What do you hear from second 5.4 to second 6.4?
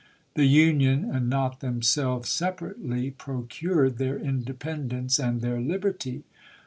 their liberty.